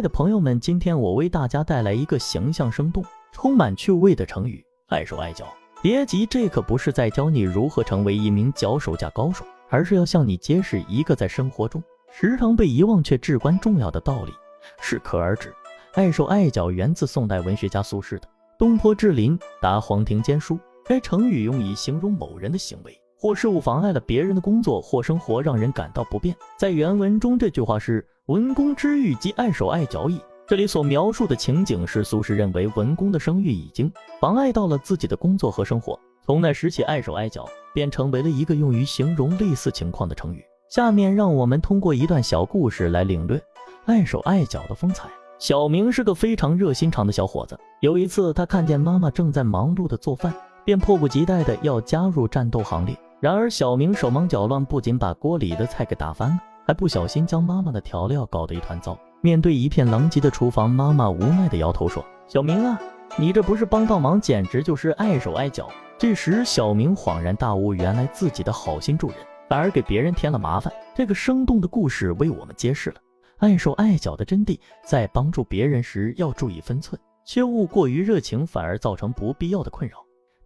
[0.00, 5.46] 的朋友们，今天我为大家带来一个形象生动、充满趣味的成语——碍手碍脚。
[5.82, 14.32] 别急，这可不是在教你如何成为一名脚手架高手，而是要向你揭示一个在生活中时常被遗忘却至关重要的道理：
[14.80, 15.54] 适可而止。
[15.94, 18.20] 碍手碍脚源自宋代文学家苏轼的
[18.58, 20.54] 《东坡志林答黄庭坚书》，
[20.84, 26.34] 该成语用以形容某人的行为或事物妨碍了别人的工作或生活，让人感到不便。
[26.58, 28.04] 在原文中，这句话是。
[28.26, 30.20] 文公之欲即碍手碍脚矣。
[30.46, 40.44] 这里所描述的情景是苏轼认为文公的声誉已经妨碍到了自己的工作和生活，从那时起碍手碍脚便成为了一个用于形容类似情况的成语。
[40.68, 43.42] 下面让我们通过一段小故事来领略
[43.86, 45.08] 碍手碍脚的风采。
[45.40, 50.32] 小明是个非常热心肠的小伙子，有一次他看见妈妈正在忙碌的做饭，
[50.64, 52.96] 便迫不及待的要加入战斗行列。
[53.20, 56.38] 然而小明手忙脚乱，不仅把锅里的菜给打翻了。
[56.66, 58.98] 还不小心将妈妈的调料搞得一团糟。
[59.20, 62.80] 面对一片狼藉的厨房，妈妈无奈地摇头说：“小明啊，
[63.18, 65.68] 你这不是帮倒忙，简直就是碍手碍脚。”
[65.98, 69.18] 这时，小明恍然大悟，原来自己的好心助人，
[69.50, 70.72] 反而给别人添了麻烦。
[70.94, 72.96] 这个生动的故事为我们揭示了
[73.38, 79.98] 碍手碍脚的真谛，在帮助别人时要注意分寸，切勿过于热情，反而造成不必要的困扰。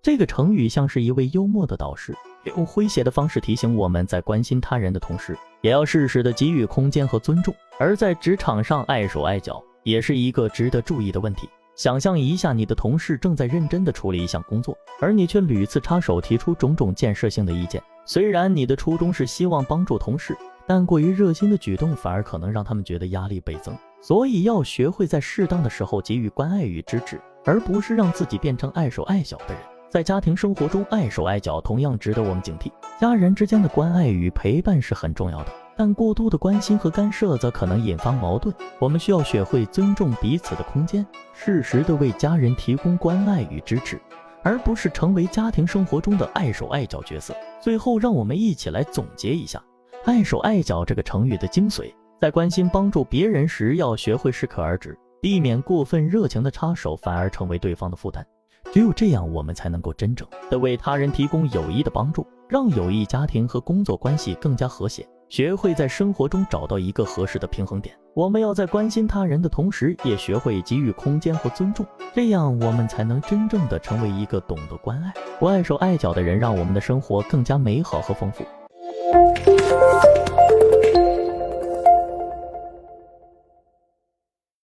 [0.03, 2.17] 这个成语像是一位幽默的导师，
[2.57, 5.37] 用诙谐的方式提醒我们在关心他人的同时。
[5.61, 11.49] 也要适时的给予空间和尊重，而在职场上碍手碍脚也是一个值得注意的问题。
[11.75, 17.83] 想象一下，你的同事正在认真的处理一项工作，而你却屡次插手，提出种种建设性的意见。
[18.05, 23.75] 虽然你的初衷是希望帮助同事，但过于热心的举动反而可能让他们觉得压力倍增。
[24.03, 29.74] 所以要学会在适当的时候给予关爱与支持，而不是让自己变成碍手碍脚的人。
[29.95, 32.69] 在家庭生活中，碍手碍脚同样值得我们警惕。
[33.01, 38.53] 家人之间的关爱与陪伴是很重要的，但过度的关心和干涉则可能引发矛盾。
[38.81, 43.97] 我们需要学会尊重彼此的空间，适时的为家人提供关爱与支持，
[44.43, 47.33] 而不是成为家庭生活中的碍手碍脚角色。
[47.61, 49.63] 最后，让我们一起来总结一下
[50.07, 58.27] “碍手碍脚”这个成语的精髓：在关心帮助别人时，要学会适可而止，避免过分热情的插手，反而成为对方的负担。
[58.75, 65.09] 只有这样，我们才能够真正的为他人提供有益的帮助，让友谊、家庭和工作关系更加和谐。
[65.29, 67.97] 学会在生活中找到一个合适的平衡点。
[68.17, 78.43] 我们要在关心他人的同时，也学会给予空间和尊重，这样我们才能真正的成为一个懂得关爱、不碍手碍脚的人，让我们的生活更加美好和丰富。